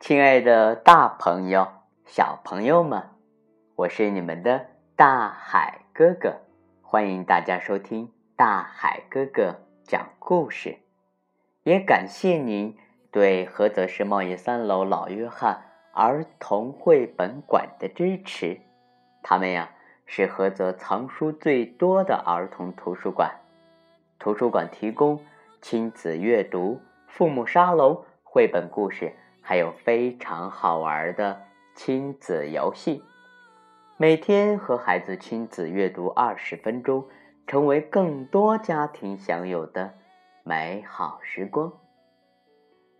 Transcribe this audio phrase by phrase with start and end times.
[0.00, 1.66] 亲爱的大朋友、
[2.06, 3.02] 小朋友们，
[3.74, 6.36] 我是你们的大海哥哥，
[6.82, 10.78] 欢迎大家收听大海哥哥讲故事。
[11.64, 12.78] 也感谢您
[13.10, 18.60] 对菏泽市贸易三楼老约翰儿童绘本馆的支持。
[19.20, 19.68] 他们呀
[20.06, 23.40] 是菏泽藏书最多的儿童图书馆。
[24.20, 25.20] 图书馆提供
[25.60, 29.12] 亲子阅读、父母沙龙、绘本故事，
[29.48, 31.40] 还有非常好玩的
[31.74, 33.02] 亲子游戏。
[33.96, 37.08] 每天和孩子亲子阅读二十分钟，
[37.46, 39.94] 成为更多家庭享有的。
[40.42, 41.72] 美好时光。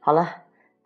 [0.01, 0.27] 好了，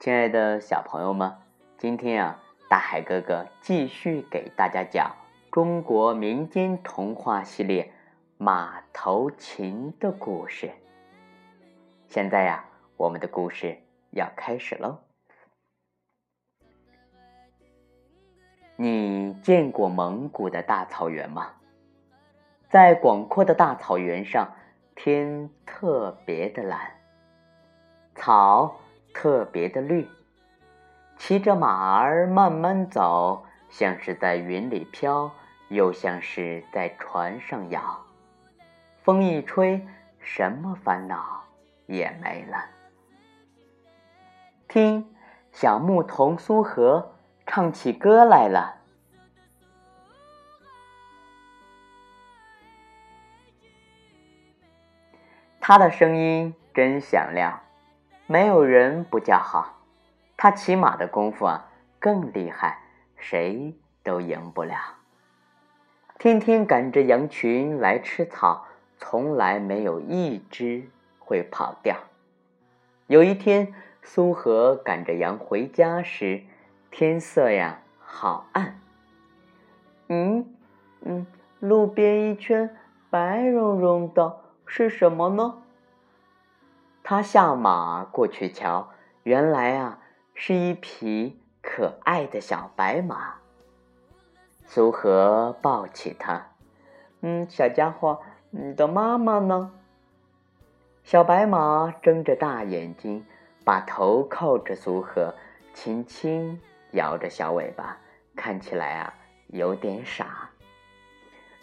[0.01, 1.33] 亲爱的小朋友们，
[1.79, 5.15] 今天啊，大海哥哥继续给大家讲
[5.53, 7.84] 中国民间童话系列
[8.37, 10.73] 《马头琴》的故事。
[12.09, 12.65] 现在呀，
[12.97, 13.79] 我们的故事
[14.11, 14.98] 要开始喽。
[18.83, 21.50] 你见过蒙古的大草原吗？
[22.69, 24.52] 在广阔的大草原上。
[24.97, 26.78] 天特别的蓝，
[28.14, 28.77] 草
[29.14, 30.06] 特别的绿，
[31.16, 35.30] 骑着马儿慢慢走，像是在云里飘，
[35.69, 37.80] 又像是在船上摇。
[39.02, 39.86] 风一吹，
[40.19, 41.42] 什么烦恼
[41.86, 42.67] 也没了。
[44.69, 45.06] 听，
[45.52, 47.11] 小牧童苏和
[47.55, 48.77] 唱起歌来了。
[55.61, 57.61] 他的声音真响亮，
[58.27, 59.83] 没有人不叫好。
[60.34, 62.78] 他骑马的功夫啊更厉害，
[63.19, 64.78] 谁都赢不了。
[66.19, 68.64] 天天赶着羊群来吃草，
[68.97, 71.98] 从来没有一只会跑掉。
[73.08, 76.45] 有一天，苏和赶着羊回家时，
[76.93, 78.79] 天色呀好暗。
[80.08, 80.55] 嗯
[81.01, 81.27] 嗯，
[81.58, 82.77] 路边一圈
[83.11, 84.39] 白茸茸的。
[84.64, 85.63] 是什么呢？
[87.02, 88.91] 他下马过去瞧，
[89.23, 89.98] 原来啊
[90.35, 93.35] 是一匹可爱的小白马。
[94.64, 96.47] 苏和抱起它，
[97.20, 98.20] 嗯，小家伙，
[98.51, 99.73] 你的妈妈呢？
[101.02, 103.27] 小白马睁着大眼睛，
[103.64, 105.35] 把头靠着苏和，
[105.75, 106.58] 轻轻
[106.92, 107.98] 摇着小尾巴，
[108.35, 109.14] 看起来啊
[109.48, 110.51] 有点傻。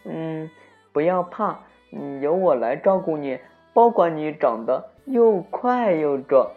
[0.03, 0.49] 嗯，
[0.91, 1.59] 不要怕。
[1.91, 3.39] 嗯，由我来照顾你，
[3.73, 6.51] 保管你长得又快又壮。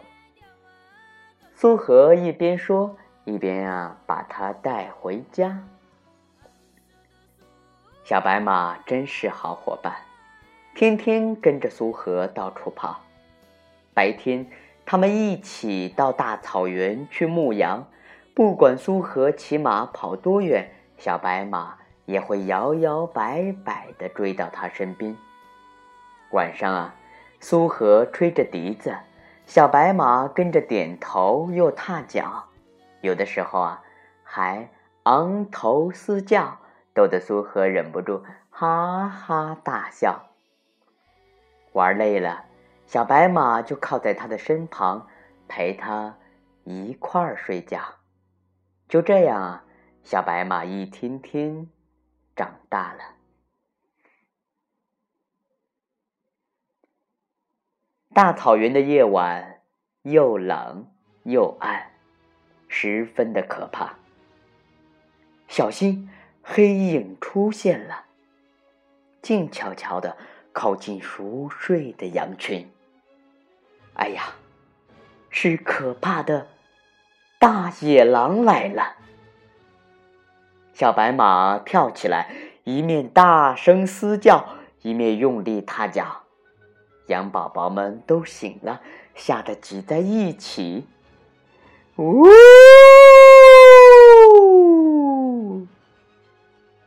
[1.55, 2.95] 苏和一边说，
[3.25, 5.63] 一边啊把它带回家。
[8.03, 9.95] 小白马真是好伙伴，
[10.75, 12.99] 天天跟着苏和到处跑。
[13.93, 14.45] 白天，
[14.85, 17.87] 他们一起到大草原去牧羊，
[18.33, 21.77] 不管苏和骑马跑多远，小白马。
[22.05, 25.15] 也会摇摇摆摆地追到他身边。
[26.31, 26.95] 晚上啊，
[27.39, 28.93] 苏和吹着笛子，
[29.45, 32.43] 小白马跟着点头又踏脚，
[32.99, 33.83] 有的时候啊，
[34.21, 34.69] 还
[35.03, 36.57] 昂头嘶叫，
[36.93, 40.23] 逗得苏和忍不住哈哈大笑。
[41.71, 42.43] 玩累了，
[42.85, 45.07] 小白马就靠在他的身旁，
[45.47, 46.17] 陪他
[46.65, 47.79] 一块儿睡觉。
[48.87, 49.65] 就这样啊，
[50.03, 51.67] 小白马一天天。
[52.35, 53.15] 长大了。
[58.11, 59.61] 大草原的夜晚
[60.01, 60.91] 又冷
[61.23, 61.91] 又暗，
[62.67, 63.99] 十分的可怕。
[65.47, 66.09] 小心，
[66.41, 68.05] 黑影出现了，
[69.21, 70.17] 静悄悄的
[70.51, 72.67] 靠近熟睡的羊群。
[73.93, 74.33] 哎呀，
[75.29, 76.47] 是可怕的
[77.43, 78.95] 大野狼来了！
[80.73, 82.29] 小白马跳起来，
[82.63, 84.45] 一面大声嘶叫，
[84.81, 86.21] 一面用力踏脚。
[87.07, 88.79] 羊宝宝们都醒了，
[89.13, 90.87] 吓得挤在一起。
[91.97, 92.23] 呜！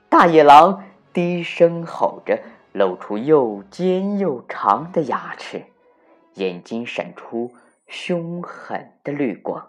[0.09, 2.41] 大野狼低声吼着，
[2.73, 5.67] 露出又尖又长的牙齿，
[6.37, 7.53] 眼睛闪出
[7.89, 9.69] 凶狠的绿光，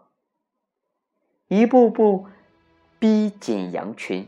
[1.47, 2.27] 一步步。
[2.99, 4.27] 逼近羊群，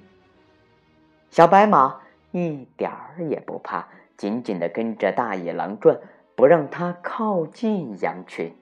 [1.31, 6.00] 小白马一点儿也不怕，紧紧的跟着大野狼转，
[6.36, 8.56] 不让它靠近羊群。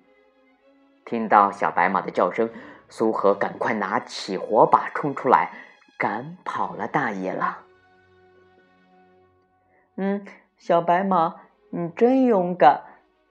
[1.03, 2.49] 听到小白马的叫声，
[2.87, 5.51] 苏和赶快拿起火把冲出来，
[5.97, 7.55] 赶跑了大野狼。
[9.95, 10.25] 嗯，
[10.55, 12.81] 小白马，你真勇敢！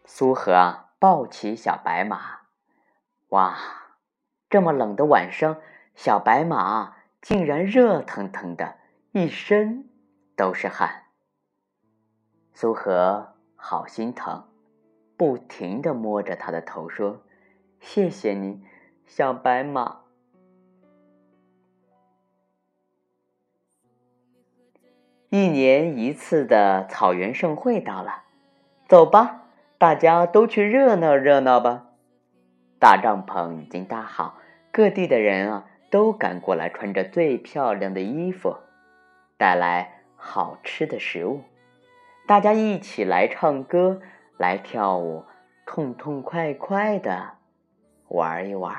[0.05, 2.41] 苏和抱起小白马，
[3.31, 3.57] 哇！
[4.57, 5.59] 这么冷的晚上，
[5.95, 8.77] 小白马竟然热腾腾的，
[9.13, 9.87] 一身
[10.35, 11.03] 都是汗。
[12.55, 14.49] 苏荷好心疼，
[15.19, 17.21] 不停的摸着他的头说
[17.81, 18.65] ：“谢谢你，
[19.05, 20.01] 小白马。”
[25.29, 28.23] 一年一次的草原盛会到了，
[28.89, 29.43] 走吧，
[29.77, 31.83] 大家都去热闹热闹吧。
[32.79, 34.37] 大帐篷已经搭好，
[34.77, 38.59] 各地的人啊都赶过来，穿着最漂亮的衣服，
[39.39, 41.45] 带来好吃的食物。
[42.27, 44.03] 大家一起来唱歌，
[44.37, 45.25] 来跳舞，
[45.65, 47.39] 痛痛快快的
[48.09, 48.77] 玩一玩。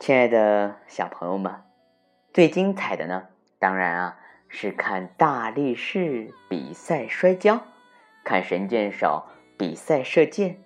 [0.00, 1.62] 亲爱的小朋友们，
[2.32, 3.28] 最精彩的呢，
[3.60, 4.18] 当然啊
[4.48, 7.60] 是看大力士比赛摔跤，
[8.24, 9.22] 看神箭手
[9.56, 10.61] 比赛射箭。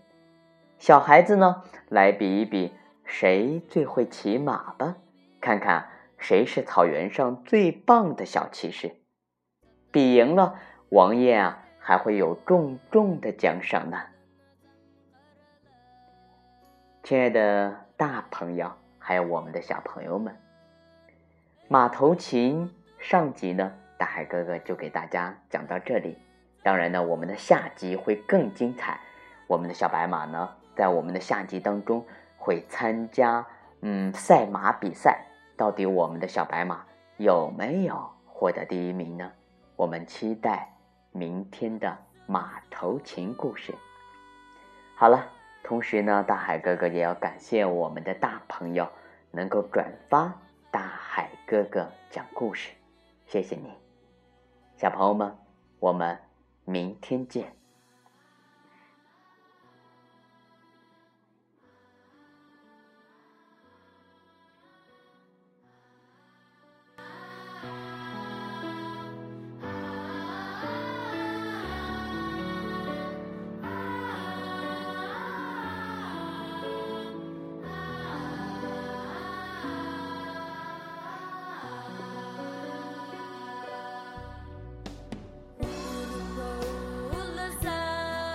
[0.78, 2.72] 小孩子呢，来比一比
[3.04, 4.96] 谁最会骑马吧，
[5.40, 5.88] 看看
[6.18, 8.94] 谁是草原上最棒的小骑士。
[9.90, 10.54] 比赢了，
[10.90, 13.98] 王爷啊还会有重重的奖赏呢。
[17.02, 20.36] 亲爱的大朋友，还有我们的小朋友们，
[21.68, 26.18] 马头琴上集呢，大海哥哥就给大家讲到这里。
[26.62, 29.00] 当然呢，我们的下集会更精彩。
[29.46, 32.04] 我们的小白马呢，在我们的下集当中
[32.36, 33.44] 会参加
[33.80, 35.26] 嗯赛马比赛，
[35.56, 36.84] 到底我们的小白马
[37.16, 39.32] 有没有获得第一名呢？
[39.74, 40.70] 我们期待
[41.12, 41.96] 明天的
[42.26, 43.74] 马头琴故事。
[44.94, 45.26] 好了，
[45.62, 48.88] 同时呢，大海哥哥也要感谢我们的大朋友
[49.30, 50.32] 能够转发
[50.70, 52.70] 大海哥哥讲故事，
[53.26, 53.72] 谢谢你，
[54.76, 55.36] 小朋友们，
[55.78, 56.18] 我们
[56.64, 57.52] 明天见。